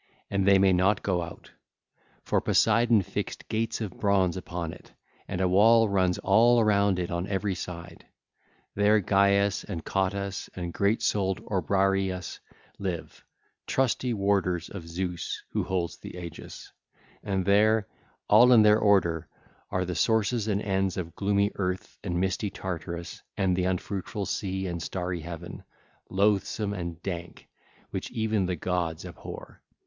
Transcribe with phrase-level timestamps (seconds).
[0.31, 1.51] And they may not go out;
[2.23, 4.91] for Poseidon fixed gates of bronze upon it,
[5.27, 8.03] and a wall runs all round it on every side.
[8.73, 12.39] There Gyes and Cottus and great souled Obriareus
[12.79, 13.23] live,
[13.67, 16.71] trusty warders of Zeus who holds the aegis.
[17.23, 17.29] (ll.
[17.29, 17.87] 736 744) And there,
[18.27, 19.27] all in their order,
[19.69, 24.65] are the sources and ends of gloomy earth and misty Tartarus and the unfruitful sea
[24.65, 25.63] and starry heaven,
[26.09, 27.47] loathsome and dank,
[27.91, 29.61] which even the gods abhor.